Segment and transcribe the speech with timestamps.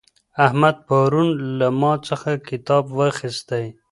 [0.45, 1.27] احمد پرون
[1.59, 3.65] له ما څخه کتاب واخیستی.